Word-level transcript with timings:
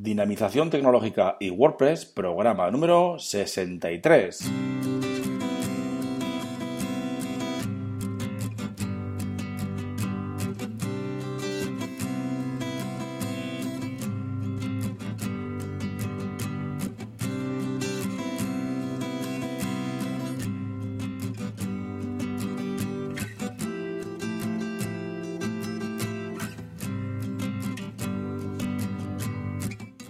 Dinamización 0.00 0.70
tecnológica 0.70 1.36
y 1.40 1.50
WordPress, 1.50 2.04
programa 2.06 2.70
número 2.70 3.18
63. 3.18 4.77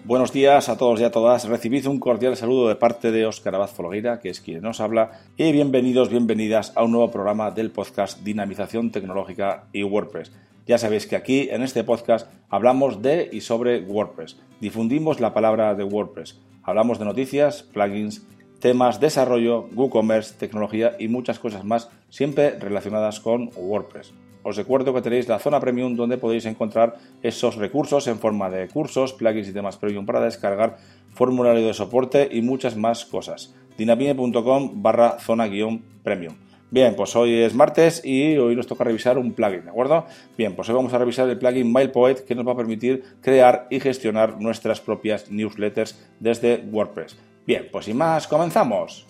Buenos 0.09 0.33
días 0.33 0.71
a 0.71 0.79
todos 0.79 1.03
y 1.03 1.05
a 1.05 1.11
todas. 1.11 1.47
Recibid 1.47 1.87
un 1.87 2.01
cordial 2.01 2.35
saludo 2.35 2.71
de 2.71 2.77
parte 2.77 3.13
de 3.13 3.27
Óscar 3.27 3.55
Abad 3.55 3.69
Folgueira, 3.69 4.21
que 4.21 4.31
es 4.31 4.41
quien 4.41 4.63
nos 4.63 4.81
habla, 4.81 5.21
y 5.37 5.53
bienvenidos, 5.53 6.09
bienvenidas 6.09 6.73
a 6.77 6.85
un 6.85 6.93
nuevo 6.93 7.11
programa 7.11 7.51
del 7.51 7.71
podcast 7.71 8.23
Dinamización 8.23 8.91
Tecnológica 8.91 9.65
y 9.71 9.83
WordPress. 9.83 10.33
Ya 10.67 10.79
sabéis 10.79 11.07
que 11.07 11.15
aquí, 11.15 11.51
en 11.51 11.63
este 11.63 11.85
podcast, 11.85 12.27
hablamos 12.49 13.03
de 13.03 13.29
y 13.31 13.43
sobre 13.43 13.83
WordPress. 13.83 14.39
Difundimos 14.63 15.21
la 15.21 15.35
palabra 15.35 15.75
de 15.75 15.85
WordPress. 15.85 16.41
Hablamos 16.63 16.99
de 16.99 17.05
noticias, 17.05 17.63
plugins, 17.63 18.27
temas, 18.61 19.01
desarrollo, 19.01 19.69
WooCommerce, 19.75 20.37
tecnología 20.39 20.97
y 20.99 21.09
muchas 21.09 21.39
cosas 21.39 21.67
más, 21.67 21.91
siempre 22.09 22.59
relacionadas 22.59 23.21
con 23.21 23.51
WordPress. 23.55 24.15
Os 24.49 24.57
recuerdo 24.57 24.95
que 24.95 25.03
tenéis 25.03 25.29
la 25.29 25.39
zona 25.39 25.61
premium 25.61 25.95
donde 25.95 26.17
podéis 26.17 26.47
encontrar 26.47 26.97
esos 27.23 27.57
recursos 27.57 28.07
en 28.09 28.17
forma 28.17 28.49
de 28.49 28.67
cursos, 28.67 29.13
plugins 29.13 29.47
y 29.47 29.53
temas 29.53 29.77
premium 29.77 30.07
para 30.07 30.23
descargar, 30.23 30.79
formulario 31.13 31.67
de 31.67 31.75
soporte 31.75 32.27
y 32.33 32.41
muchas 32.41 32.75
más 32.75 33.05
cosas. 33.05 33.55
dinamine.com 33.77 34.83
barra 34.83 35.19
zona 35.21 35.49
guion 35.49 35.83
premium. 36.03 36.35
Bien, 36.71 36.97
pues 36.97 37.15
hoy 37.15 37.35
es 37.35 37.55
martes 37.55 38.03
y 38.03 38.39
hoy 38.39 38.57
nos 38.57 38.67
toca 38.67 38.85
revisar 38.85 39.19
un 39.19 39.33
plugin, 39.33 39.65
¿de 39.65 39.71
acuerdo? 39.71 40.07
Bien, 40.39 40.57
pues 40.57 40.67
hoy 40.71 40.77
vamos 40.77 40.95
a 40.95 40.99
revisar 40.99 41.29
el 41.29 41.37
plugin 41.37 41.71
MailPoet 41.71 42.25
que 42.25 42.35
nos 42.35 42.47
va 42.47 42.53
a 42.53 42.57
permitir 42.57 43.05
crear 43.21 43.67
y 43.69 43.81
gestionar 43.81 44.41
nuestras 44.41 44.81
propias 44.81 45.31
newsletters 45.31 46.09
desde 46.21 46.65
WordPress. 46.73 47.19
Bien, 47.47 47.69
pues 47.71 47.85
sin 47.85 47.99
más, 47.99 48.27
comenzamos. 48.27 49.07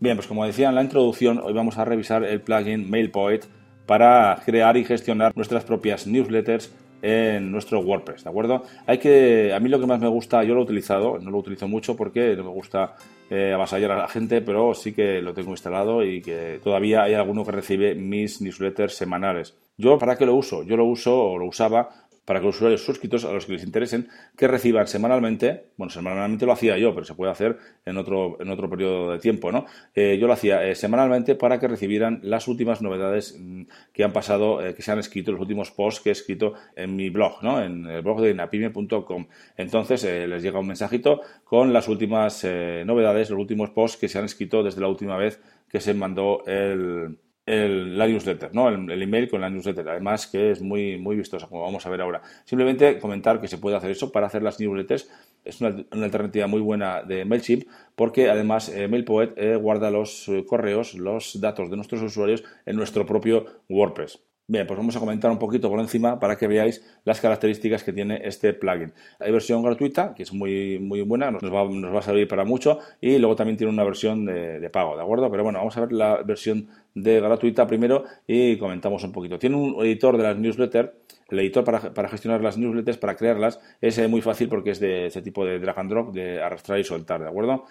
Bien, 0.00 0.16
pues 0.16 0.26
como 0.26 0.46
decía 0.46 0.70
en 0.70 0.74
la 0.74 0.82
introducción, 0.82 1.42
hoy 1.44 1.52
vamos 1.52 1.76
a 1.76 1.84
revisar 1.84 2.24
el 2.24 2.40
plugin 2.40 2.88
MailPoet 2.88 3.44
para 3.84 4.40
crear 4.46 4.74
y 4.78 4.84
gestionar 4.84 5.36
nuestras 5.36 5.62
propias 5.64 6.06
newsletters 6.06 6.74
en 7.02 7.52
nuestro 7.52 7.80
WordPress, 7.80 8.24
¿de 8.24 8.30
acuerdo? 8.30 8.62
Hay 8.86 8.96
que, 8.96 9.52
a 9.52 9.60
mí 9.60 9.68
lo 9.68 9.78
que 9.78 9.86
más 9.86 10.00
me 10.00 10.08
gusta, 10.08 10.42
yo 10.42 10.54
lo 10.54 10.60
he 10.60 10.64
utilizado, 10.64 11.18
no 11.18 11.30
lo 11.30 11.36
utilizo 11.36 11.68
mucho 11.68 11.96
porque 11.96 12.34
no 12.34 12.44
me 12.44 12.50
gusta 12.50 12.94
eh, 13.28 13.52
avasallar 13.52 13.92
a 13.92 13.98
la 13.98 14.08
gente, 14.08 14.40
pero 14.40 14.72
sí 14.72 14.94
que 14.94 15.20
lo 15.20 15.34
tengo 15.34 15.50
instalado 15.50 16.02
y 16.02 16.22
que 16.22 16.60
todavía 16.64 17.02
hay 17.02 17.12
alguno 17.12 17.44
que 17.44 17.52
recibe 17.52 17.94
mis 17.94 18.40
newsletters 18.40 18.94
semanales. 18.94 19.54
Yo, 19.76 19.98
¿para 19.98 20.16
qué 20.16 20.24
lo 20.24 20.34
uso? 20.34 20.62
Yo 20.62 20.78
lo 20.78 20.86
uso 20.86 21.14
o 21.14 21.38
lo 21.38 21.44
usaba 21.44 21.90
para 22.30 22.38
que 22.38 22.46
los 22.46 22.54
usuarios 22.54 22.84
suscritos 22.84 23.24
a 23.24 23.32
los 23.32 23.44
que 23.44 23.54
les 23.54 23.64
interesen 23.64 24.06
que 24.36 24.46
reciban 24.46 24.86
semanalmente, 24.86 25.64
bueno, 25.76 25.90
semanalmente 25.90 26.46
lo 26.46 26.52
hacía 26.52 26.78
yo, 26.78 26.94
pero 26.94 27.04
se 27.04 27.16
puede 27.16 27.32
hacer 27.32 27.58
en 27.84 27.96
otro, 27.96 28.40
en 28.40 28.48
otro 28.50 28.70
periodo 28.70 29.10
de 29.10 29.18
tiempo, 29.18 29.50
¿no? 29.50 29.66
Eh, 29.96 30.16
yo 30.16 30.28
lo 30.28 30.34
hacía 30.34 30.64
eh, 30.64 30.76
semanalmente 30.76 31.34
para 31.34 31.58
que 31.58 31.66
recibieran 31.66 32.20
las 32.22 32.46
últimas 32.46 32.82
novedades 32.82 33.36
mm, 33.36 33.62
que 33.92 34.04
han 34.04 34.12
pasado, 34.12 34.64
eh, 34.64 34.76
que 34.76 34.82
se 34.82 34.92
han 34.92 35.00
escrito, 35.00 35.32
los 35.32 35.40
últimos 35.40 35.72
posts 35.72 36.02
que 36.02 36.10
he 36.10 36.12
escrito 36.12 36.54
en 36.76 36.94
mi 36.94 37.10
blog, 37.10 37.42
¿no? 37.42 37.60
En 37.60 37.84
el 37.86 38.00
blog 38.02 38.20
de 38.20 38.32
napime.com. 38.32 39.26
Entonces 39.56 40.04
les 40.04 40.40
llega 40.40 40.60
un 40.60 40.68
mensajito 40.68 41.22
con 41.42 41.72
las 41.72 41.88
últimas 41.88 42.44
novedades, 42.44 43.30
los 43.30 43.40
últimos 43.40 43.70
posts 43.70 43.98
que 43.98 44.06
se 44.06 44.20
han 44.20 44.26
escrito 44.26 44.62
desde 44.62 44.80
la 44.80 44.86
última 44.86 45.16
vez 45.16 45.42
que 45.68 45.80
se 45.80 45.94
mandó 45.94 46.44
el 46.46 47.16
el, 47.46 47.98
la 47.98 48.06
newsletter, 48.06 48.54
¿no? 48.54 48.68
El, 48.68 49.02
email 49.02 49.28
con 49.28 49.40
la 49.40 49.50
newsletter. 49.50 49.88
Además 49.88 50.26
que 50.26 50.50
es 50.50 50.60
muy, 50.60 50.98
muy 50.98 51.16
vistosa, 51.16 51.48
como 51.48 51.62
vamos 51.62 51.84
a 51.86 51.90
ver 51.90 52.00
ahora. 52.00 52.22
Simplemente 52.44 52.98
comentar 52.98 53.40
que 53.40 53.48
se 53.48 53.58
puede 53.58 53.76
hacer 53.76 53.90
eso 53.90 54.12
para 54.12 54.26
hacer 54.26 54.42
las 54.42 54.60
newsletters. 54.60 55.10
Es 55.44 55.60
una, 55.60 55.84
alternativa 55.90 56.46
muy 56.46 56.60
buena 56.60 57.02
de 57.02 57.24
MailChimp 57.24 57.64
porque 57.96 58.30
además 58.30 58.68
eh, 58.68 58.88
MailPoet 58.88 59.32
eh, 59.36 59.56
guarda 59.56 59.90
los 59.90 60.28
eh, 60.28 60.44
correos, 60.46 60.94
los 60.94 61.40
datos 61.40 61.70
de 61.70 61.76
nuestros 61.76 62.02
usuarios 62.02 62.44
en 62.66 62.76
nuestro 62.76 63.06
propio 63.06 63.46
WordPress. 63.68 64.29
Bien, 64.50 64.66
pues 64.66 64.76
vamos 64.76 64.96
a 64.96 64.98
comentar 64.98 65.30
un 65.30 65.38
poquito 65.38 65.70
por 65.70 65.78
encima 65.78 66.18
para 66.18 66.34
que 66.36 66.48
veáis 66.48 66.84
las 67.04 67.20
características 67.20 67.84
que 67.84 67.92
tiene 67.92 68.20
este 68.24 68.52
plugin. 68.52 68.92
Hay 69.20 69.30
versión 69.30 69.62
gratuita, 69.62 70.12
que 70.12 70.24
es 70.24 70.32
muy, 70.32 70.80
muy 70.80 71.02
buena, 71.02 71.30
nos 71.30 71.44
va, 71.44 71.68
nos 71.68 71.94
va 71.94 72.00
a 72.00 72.02
servir 72.02 72.26
para 72.26 72.44
mucho, 72.44 72.80
y 73.00 73.16
luego 73.18 73.36
también 73.36 73.56
tiene 73.56 73.72
una 73.72 73.84
versión 73.84 74.26
de, 74.26 74.58
de, 74.58 74.68
pago, 74.68 74.96
¿de 74.96 75.02
acuerdo? 75.04 75.30
Pero 75.30 75.44
bueno, 75.44 75.60
vamos 75.60 75.76
a 75.76 75.82
ver 75.82 75.92
la 75.92 76.24
versión 76.24 76.66
de 76.96 77.20
gratuita 77.20 77.64
primero 77.68 78.02
y 78.26 78.56
comentamos 78.56 79.04
un 79.04 79.12
poquito. 79.12 79.38
Tiene 79.38 79.54
un 79.54 79.86
editor 79.86 80.16
de 80.16 80.24
las 80.24 80.36
newsletters, 80.36 80.90
el 81.28 81.38
editor 81.38 81.62
para, 81.62 81.94
para 81.94 82.08
gestionar 82.08 82.40
las 82.40 82.58
newsletters, 82.58 82.98
para 82.98 83.14
crearlas, 83.14 83.60
es 83.80 83.98
eh, 83.98 84.08
muy 84.08 84.20
fácil 84.20 84.48
porque 84.48 84.72
es 84.72 84.80
de 84.80 85.06
ese 85.06 85.22
tipo 85.22 85.44
de 85.44 85.60
drag 85.60 85.78
and 85.78 85.90
drop, 85.90 86.12
de 86.12 86.42
arrastrar 86.42 86.80
y 86.80 86.82
soltar, 86.82 87.20
¿de 87.20 87.28
acuerdo? 87.28 87.66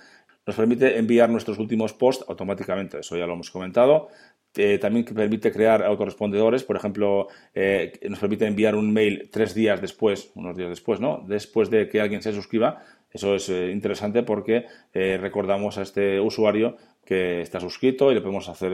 Nos 0.45 0.55
permite 0.55 0.97
enviar 0.97 1.29
nuestros 1.29 1.59
últimos 1.59 1.93
posts 1.93 2.25
automáticamente, 2.29 2.99
eso 3.01 3.17
ya 3.17 3.27
lo 3.27 3.33
hemos 3.33 3.51
comentado. 3.51 4.07
Eh, 4.55 4.79
también 4.79 5.05
permite 5.05 5.51
crear 5.51 5.83
autorrespondedores, 5.83 6.63
por 6.63 6.75
ejemplo, 6.75 7.27
eh, 7.53 7.93
nos 8.09 8.19
permite 8.19 8.47
enviar 8.47 8.75
un 8.75 8.91
mail 8.91 9.29
tres 9.31 9.53
días 9.53 9.79
después, 9.79 10.31
unos 10.35 10.57
días 10.57 10.69
después, 10.69 10.99
¿no? 10.99 11.23
Después 11.27 11.69
de 11.69 11.87
que 11.87 12.01
alguien 12.01 12.21
se 12.21 12.33
suscriba. 12.33 12.83
Eso 13.11 13.35
es 13.35 13.49
eh, 13.49 13.71
interesante 13.71 14.21
porque 14.23 14.65
recordamos 14.93 15.77
a 15.77 15.81
este 15.81 16.19
usuario 16.19 16.77
que 17.09 17.41
está 17.41 17.59
suscrito 17.59 18.11
y 18.11 18.13
le 18.13 18.21
podemos 18.21 18.47
hacer 18.49 18.71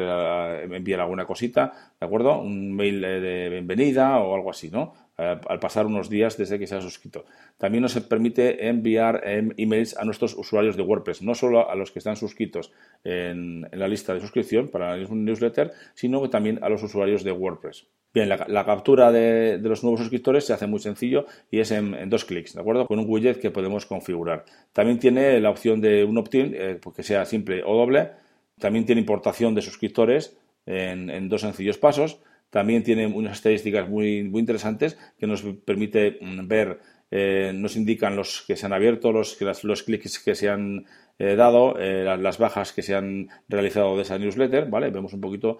enviar 0.69 0.99
alguna 0.99 1.23
cosita, 1.25 1.71
¿de 1.97 2.05
acuerdo? 2.05 2.41
Un 2.41 2.75
mail 2.75 2.99
de 2.99 3.47
bienvenida 3.49 4.19
o 4.19 4.35
algo 4.35 4.49
así, 4.49 4.69
¿no? 4.69 4.93
al 5.15 5.59
pasar 5.59 5.85
unos 5.85 6.09
días 6.09 6.35
desde 6.35 6.59
que 6.59 6.67
se 6.67 6.75
ha 6.75 6.81
suscrito. 6.81 7.23
También 7.57 7.83
nos 7.83 7.97
permite 8.01 8.67
enviar 8.67 9.21
em, 9.23 9.51
emails 9.55 9.97
a 9.97 10.03
nuestros 10.03 10.35
usuarios 10.35 10.75
de 10.75 10.83
WordPress, 10.83 11.21
no 11.21 11.33
solo 11.33 11.69
a 11.69 11.75
los 11.75 11.91
que 11.91 11.99
están 11.99 12.17
suscritos 12.17 12.73
en, 13.05 13.65
la 13.71 13.87
lista 13.87 14.13
de 14.13 14.19
suscripción 14.19 14.67
para 14.67 14.97
la 14.97 15.07
newsletter, 15.07 15.71
sino 15.93 16.29
también 16.29 16.59
a 16.61 16.67
los 16.67 16.83
usuarios 16.83 17.23
de 17.23 17.31
WordPress. 17.31 17.87
Bien, 18.13 18.27
la, 18.29 18.65
captura 18.65 19.13
de, 19.13 19.59
los 19.61 19.83
nuevos 19.83 20.01
suscriptores 20.01 20.45
se 20.45 20.51
hace 20.51 20.67
muy 20.67 20.79
sencillo 20.79 21.25
y 21.49 21.59
es 21.59 21.71
en, 21.71 22.09
dos 22.09 22.25
clics, 22.25 22.53
¿de 22.53 22.59
acuerdo? 22.59 22.85
Con 22.85 22.99
un 22.99 23.05
widget 23.09 23.39
que 23.39 23.51
podemos 23.51 23.85
configurar. 23.85 24.43
También 24.73 24.99
tiene 24.99 25.39
la 25.39 25.49
opción 25.49 25.79
de 25.79 26.03
un 26.03 26.17
opt-in, 26.17 26.53
eh, 26.53 26.77
pues 26.81 26.95
que 26.95 27.03
sea 27.03 27.23
simple 27.25 27.63
o 27.65 27.75
doble. 27.77 28.24
También 28.59 28.85
tiene 28.85 29.01
importación 29.01 29.55
de 29.55 29.61
suscriptores 29.61 30.37
en 30.65 31.29
dos 31.29 31.41
sencillos 31.41 31.77
pasos 31.77 32.19
también 32.55 32.83
tiene 32.83 33.05
unas 33.07 33.33
estadísticas 33.33 33.89
muy, 33.89 34.19
interesantes 34.19 34.97
que 35.19 35.27
nos 35.27 35.43
permite 35.43 36.19
mm, 36.21 36.47
ver, 36.47 36.79
eh, 37.11 37.51
nos 37.53 37.75
indican 37.75 38.15
los 38.15 38.45
que 38.47 38.55
se 38.55 38.65
han 38.65 38.71
abierto, 38.71 39.11
los, 39.11 39.37
los 39.63 39.83
clics 39.83 40.19
que 40.19 40.35
se 40.35 40.47
han 40.49 40.85
eh, 41.19 41.35
dado, 41.35 41.77
eh, 41.77 42.05
las, 42.17 42.37
bajas 42.37 42.71
que 42.71 42.81
se 42.81 42.95
han 42.95 43.27
realizado 43.49 43.97
de 43.97 44.03
esa 44.03 44.17
newsletter, 44.17 44.69
¿vale? 44.69 44.89
Vemos 44.89 45.11
un 45.11 45.19
poquito 45.19 45.57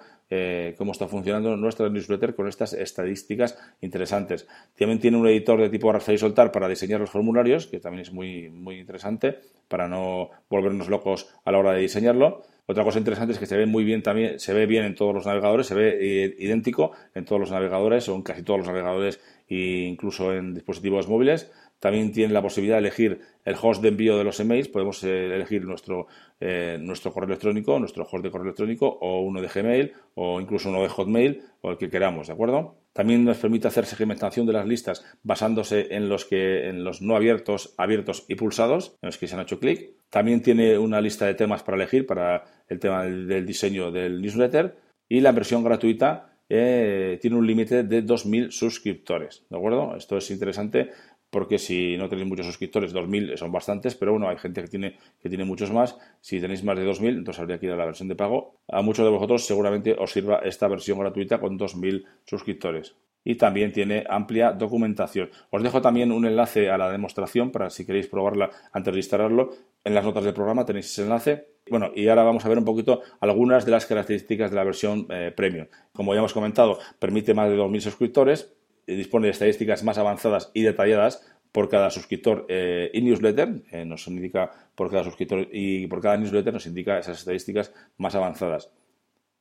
cómo 0.77 0.93
está 0.93 1.09
funcionando 1.09 1.57
nuestra 1.57 1.89
newsletter 1.89 2.33
con 2.33 2.47
estas 2.47 2.71
estadísticas 2.71 3.57
interesantes. 3.81 4.47
También 4.77 4.99
tiene 4.99 5.17
un 5.17 5.27
editor 5.27 5.59
de 5.59 5.69
tipo 5.69 5.89
arrastrar 5.89 6.15
y 6.15 6.17
soltar 6.17 6.53
para 6.53 6.69
diseñar 6.69 7.01
los 7.01 7.09
formularios, 7.09 7.67
que 7.67 7.81
también 7.81 8.03
es 8.03 8.13
muy, 8.13 8.49
muy 8.49 8.79
interesante 8.79 9.39
para 9.67 9.89
no 9.89 10.29
volvernos 10.49 10.87
locos 10.87 11.29
a 11.43 11.51
la 11.51 11.59
hora 11.59 11.73
de 11.73 11.81
diseñarlo. 11.81 12.43
Otra 12.67 12.83
cosa 12.83 12.97
interesante 12.97 13.33
es 13.33 13.39
que 13.39 13.45
se 13.45 13.57
ve 13.57 13.67
muy 13.67 13.83
bien 13.83 14.01
también, 14.01 14.39
se 14.39 14.53
ve 14.53 14.65
bien 14.65 14.85
en 14.85 14.95
todos 14.95 15.13
los 15.13 15.25
navegadores, 15.25 15.67
se 15.67 15.75
ve 15.75 15.97
eh, 16.01 16.35
idéntico 16.39 16.93
en 17.13 17.23
todos 17.23 17.39
los 17.39 17.51
navegadores 17.51 18.09
o 18.09 18.15
en 18.15 18.23
casi 18.23 18.41
todos 18.41 18.57
los 18.59 18.67
navegadores 18.67 19.19
e 19.47 19.85
incluso 19.87 20.33
en 20.33 20.55
dispositivos 20.55 21.07
móviles. 21.07 21.51
También 21.79 22.11
tiene 22.11 22.33
la 22.33 22.41
posibilidad 22.41 22.77
de 22.77 22.87
elegir 22.87 23.19
el 23.43 23.55
host 23.61 23.81
de 23.81 23.89
envío 23.89 24.17
de 24.17 24.23
los 24.23 24.39
emails. 24.39 24.69
Podemos 24.69 25.03
eh, 25.03 25.35
elegir 25.35 25.65
nuestro, 25.65 26.07
eh, 26.39 26.77
nuestro 26.79 27.11
correo 27.13 27.27
electrónico, 27.27 27.77
nuestro 27.79 28.03
host 28.03 28.23
de 28.23 28.31
correo 28.31 28.45
electrónico 28.45 28.87
o 28.87 29.21
uno 29.21 29.41
de 29.41 29.47
Gmail 29.47 29.93
o 30.15 30.39
incluso 30.39 30.69
uno 30.69 30.81
de 30.81 30.89
Hotmail 30.89 31.41
o 31.61 31.71
el 31.71 31.77
que 31.77 31.89
queramos, 31.89 32.27
¿de 32.27 32.33
acuerdo? 32.33 32.77
También 32.95 33.25
nos 33.25 33.37
permite 33.37 33.67
hacer 33.67 33.85
segmentación 33.85 34.45
de 34.45 34.53
las 34.53 34.65
listas 34.65 35.05
basándose 35.21 35.93
en 35.93 36.07
los, 36.07 36.23
que, 36.23 36.69
en 36.69 36.85
los 36.85 37.01
no 37.01 37.17
abiertos, 37.17 37.75
abiertos 37.77 38.25
y 38.29 38.35
pulsados, 38.35 38.95
en 39.01 39.07
los 39.07 39.17
que 39.17 39.27
se 39.27 39.35
han 39.35 39.41
hecho 39.41 39.59
clic. 39.59 39.91
También 40.09 40.41
tiene 40.41 40.77
una 40.77 41.01
lista 41.01 41.25
de 41.25 41.33
temas 41.33 41.61
para 41.61 41.75
elegir 41.75 42.05
para 42.05 42.45
el 42.69 42.79
tema 42.79 43.03
del, 43.03 43.45
diseño 43.45 43.91
del 43.91 44.21
newsletter 44.21 44.77
y 45.09 45.19
la 45.19 45.33
versión 45.33 45.61
gratuita 45.61 46.37
eh, 46.47 47.17
tiene 47.21 47.35
un 47.35 47.45
límite 47.45 47.83
de 47.83 48.05
2.000 48.05 48.51
suscriptores. 48.51 49.45
¿De 49.49 49.57
acuerdo? 49.57 49.95
Esto 49.97 50.15
es 50.15 50.31
interesante 50.31 50.91
porque 51.35 51.59
si 51.59 51.97
no 51.97 52.07
tenéis 52.07 52.29
muchos 52.29 52.45
suscriptores, 52.45 52.95
2.000 52.95 53.35
son 53.35 53.51
bastantes, 53.51 53.93
pero 53.93 54.13
bueno, 54.13 54.29
hay 54.29 54.37
gente 54.37 54.61
que 54.61 54.69
tiene, 54.69 54.95
que 55.21 55.27
tiene 55.27 55.43
muchos 55.43 55.69
más. 55.69 55.97
Si 56.21 56.39
tenéis 56.39 56.63
más 56.63 56.79
de 56.79 56.87
2.000, 56.87 57.09
entonces 57.09 57.41
habría 57.41 57.59
que 57.59 57.65
ir 57.65 57.73
a 57.73 57.75
la 57.75 57.83
versión 57.83 58.07
de 58.07 58.15
pago. 58.15 58.55
A 58.69 58.81
muchos 58.81 59.03
de 59.03 59.11
vosotros 59.11 59.45
seguramente 59.45 59.97
os 59.99 60.13
sirva 60.13 60.37
esta 60.45 60.69
versión 60.69 60.97
gratuita 60.97 61.41
con 61.41 61.59
2.000 61.59 62.05
suscriptores 62.23 62.95
y 63.25 63.35
también 63.35 63.73
tiene 63.73 64.05
amplia 64.09 64.53
documentación. 64.53 65.29
Os 65.49 65.61
dejo 65.61 65.81
también 65.81 66.13
un 66.13 66.25
enlace 66.25 66.69
a 66.69 66.77
la 66.77 66.89
demostración 66.89 67.51
para 67.51 67.69
si 67.69 67.85
queréis 67.85 68.07
probarla 68.07 68.51
antes 68.71 68.93
de 68.93 68.99
instalarlo. 69.01 69.49
En 69.83 69.93
las 69.93 70.05
notas 70.05 70.23
del 70.23 70.33
programa 70.33 70.65
tenéis 70.65 70.85
ese 70.85 71.03
enlace. 71.03 71.47
Bueno, 71.69 71.91
y 71.93 72.07
ahora 72.07 72.23
vamos 72.23 72.45
a 72.45 72.47
ver 72.47 72.59
un 72.59 72.63
poquito 72.63 73.01
algunas 73.19 73.65
de 73.65 73.71
las 73.71 73.85
características 73.85 74.51
de 74.51 74.55
la 74.55 74.63
versión 74.63 75.05
eh, 75.09 75.33
premium. 75.35 75.67
Como 75.91 76.13
ya 76.13 76.19
hemos 76.19 76.33
comentado, 76.33 76.79
permite 76.97 77.33
más 77.33 77.49
de 77.49 77.57
2.000 77.57 77.81
suscriptores, 77.81 78.55
dispone 78.93 79.27
de 79.27 79.31
estadísticas 79.31 79.83
más 79.83 79.97
avanzadas 79.97 80.51
y 80.53 80.63
detalladas 80.63 81.25
por 81.51 81.69
cada 81.69 81.89
suscriptor 81.89 82.45
eh, 82.49 82.91
y 82.93 83.01
newsletter, 83.01 83.63
eh, 83.71 83.85
nos 83.85 84.07
indica 84.07 84.51
por 84.75 84.91
cada 84.91 85.03
suscriptor 85.03 85.47
y 85.51 85.87
por 85.87 86.01
cada 86.01 86.17
newsletter 86.17 86.53
nos 86.53 86.65
indica 86.65 86.99
esas 86.99 87.19
estadísticas 87.19 87.73
más 87.97 88.13
avanzadas 88.15 88.71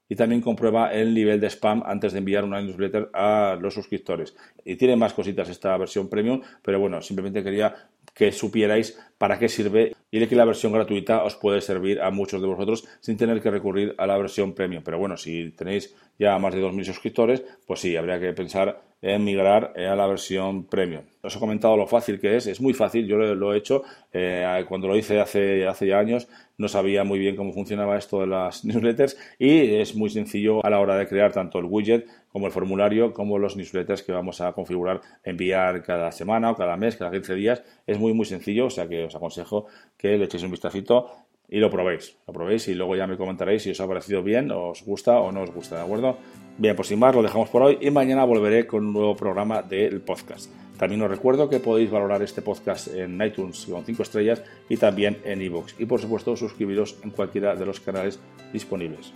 y 0.08 0.16
también 0.16 0.40
comprueba 0.40 0.92
el 0.92 1.14
nivel 1.14 1.40
de 1.40 1.48
spam 1.48 1.82
antes 1.86 2.12
de 2.12 2.18
enviar 2.18 2.44
una 2.44 2.60
newsletter 2.60 3.10
a 3.12 3.56
los 3.60 3.74
suscriptores. 3.74 4.36
Y 4.64 4.76
tiene 4.76 4.96
más 4.96 5.14
cositas 5.14 5.48
esta 5.48 5.76
versión 5.76 6.08
premium, 6.08 6.42
pero 6.62 6.78
bueno, 6.78 7.00
simplemente 7.00 7.42
quería 7.42 7.74
que 8.14 8.30
supierais 8.30 8.98
para 9.18 9.38
qué 9.38 9.48
sirve 9.48 9.96
y 10.10 10.24
que 10.26 10.36
la 10.36 10.44
versión 10.44 10.72
gratuita 10.72 11.24
os 11.24 11.36
puede 11.36 11.60
servir 11.60 12.00
a 12.00 12.10
muchos 12.10 12.40
de 12.40 12.46
vosotros 12.46 12.86
sin 13.00 13.16
tener 13.16 13.40
que 13.40 13.50
recurrir 13.50 13.94
a 13.98 14.06
la 14.06 14.16
versión 14.18 14.54
premium. 14.54 14.84
Pero 14.84 14.98
bueno, 14.98 15.16
si 15.16 15.50
tenéis 15.52 15.96
ya 16.18 16.38
más 16.38 16.54
de 16.54 16.62
2.000 16.62 16.84
suscriptores, 16.84 17.42
pues 17.66 17.80
sí, 17.80 17.96
habría 17.96 18.20
que 18.20 18.32
pensar 18.32 18.82
en 19.04 19.22
migrar 19.22 19.74
a 19.76 19.94
la 19.94 20.06
versión 20.06 20.64
premium. 20.64 21.02
Os 21.22 21.36
he 21.36 21.38
comentado 21.38 21.76
lo 21.76 21.86
fácil 21.86 22.18
que 22.18 22.36
es, 22.36 22.46
es 22.46 22.58
muy 22.58 22.72
fácil, 22.72 23.06
yo 23.06 23.18
lo, 23.18 23.52
he 23.52 23.58
hecho, 23.58 23.82
eh, 24.10 24.64
cuando 24.66 24.88
lo 24.88 24.96
hice 24.96 25.20
hace, 25.20 25.66
hace 25.66 25.88
ya 25.88 25.98
años 25.98 26.26
no 26.56 26.68
sabía 26.68 27.04
muy 27.04 27.18
bien 27.18 27.36
cómo 27.36 27.52
funcionaba 27.52 27.98
esto 27.98 28.20
de 28.20 28.28
las 28.28 28.64
newsletters 28.64 29.18
y 29.38 29.74
es 29.74 29.94
muy 29.94 30.08
sencillo 30.08 30.64
a 30.64 30.70
la 30.70 30.80
hora 30.80 30.96
de 30.96 31.06
crear 31.06 31.32
tanto 31.32 31.58
el 31.58 31.66
widget 31.66 32.06
como 32.30 32.46
el 32.46 32.52
formulario, 32.52 33.12
como 33.12 33.38
los 33.38 33.56
newsletters 33.56 34.02
que 34.02 34.12
vamos 34.12 34.40
a 34.40 34.52
configurar, 34.52 35.02
enviar 35.22 35.82
cada 35.82 36.10
semana 36.10 36.50
o 36.50 36.56
cada 36.56 36.78
mes, 36.78 36.96
cada 36.96 37.10
15 37.10 37.34
días. 37.34 37.62
Es 37.86 37.98
muy, 37.98 38.14
muy 38.14 38.24
sencillo, 38.24 38.66
o 38.66 38.70
sea 38.70 38.88
que 38.88 39.04
os 39.04 39.14
aconsejo 39.14 39.66
que 39.98 40.16
le 40.16 40.24
echéis 40.24 40.44
un 40.44 40.50
vistacito 40.50 41.10
y 41.48 41.58
lo 41.58 41.70
probéis. 41.70 42.16
Lo 42.26 42.32
probéis 42.32 42.68
y 42.68 42.74
luego 42.74 42.96
ya 42.96 43.06
me 43.06 43.16
comentaréis 43.16 43.62
si 43.62 43.70
os 43.70 43.80
ha 43.80 43.86
parecido 43.86 44.22
bien, 44.22 44.50
os 44.50 44.84
gusta 44.84 45.18
o 45.20 45.32
no 45.32 45.42
os 45.42 45.50
gusta, 45.50 45.76
¿de 45.76 45.82
acuerdo? 45.82 46.18
Bien, 46.58 46.76
pues 46.76 46.88
sin 46.88 46.98
más, 46.98 47.14
lo 47.14 47.22
dejamos 47.22 47.48
por 47.48 47.62
hoy 47.62 47.78
y 47.80 47.90
mañana 47.90 48.24
volveré 48.24 48.66
con 48.66 48.86
un 48.86 48.92
nuevo 48.92 49.16
programa 49.16 49.62
del 49.62 50.00
podcast. 50.00 50.50
También 50.78 51.02
os 51.02 51.10
recuerdo 51.10 51.48
que 51.48 51.60
podéis 51.60 51.90
valorar 51.90 52.22
este 52.22 52.42
podcast 52.42 52.88
en 52.88 53.20
iTunes 53.22 53.66
con 53.66 53.84
5 53.84 54.02
estrellas 54.02 54.42
y 54.68 54.76
también 54.76 55.18
en 55.24 55.40
iVoox. 55.40 55.80
Y 55.80 55.86
por 55.86 56.00
supuesto, 56.00 56.36
suscribiros 56.36 56.96
en 57.04 57.10
cualquiera 57.10 57.54
de 57.54 57.64
los 57.64 57.80
canales 57.80 58.20
disponibles. 58.52 59.12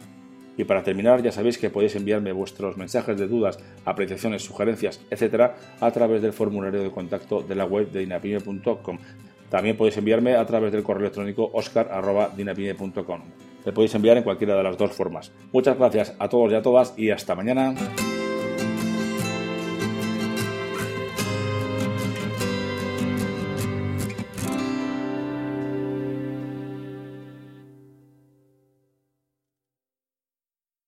Y 0.57 0.65
para 0.65 0.83
terminar, 0.83 1.23
ya 1.23 1.31
sabéis 1.31 1.59
que 1.59 1.71
podéis 1.71 1.95
enviarme 1.95 2.33
vuestros 2.33 2.77
mensajes 2.77 3.17
de 3.17 3.29
dudas, 3.29 3.59
apreciaciones, 3.85 4.43
sugerencias, 4.43 5.01
etcétera, 5.09 5.57
a 5.81 5.91
través 5.93 6.21
del 6.21 6.33
formulario 6.33 6.83
de 6.83 6.91
contacto 6.91 7.43
de 7.43 7.55
la 7.55 7.65
web 7.65 7.91
de 7.93 8.01
dinapime.com. 8.01 8.99
También 9.51 9.77
podéis 9.77 9.97
enviarme 9.97 10.35
a 10.35 10.45
través 10.47 10.73
del 10.73 10.83
correo 10.83 11.03
electrónico 11.03 11.51
oscar.dinapime.com. 11.53 13.21
Le 13.65 13.73
podéis 13.73 13.95
enviar 13.95 14.17
en 14.17 14.23
cualquiera 14.23 14.57
de 14.57 14.63
las 14.63 14.77
dos 14.77 14.93
formas. 14.93 15.33
Muchas 15.53 15.77
gracias 15.79 16.15
a 16.19 16.29
todos 16.29 16.53
y 16.53 16.55
a 16.55 16.63
todas 16.63 16.95
y 16.97 17.11
hasta 17.11 17.35
mañana. 17.35 17.75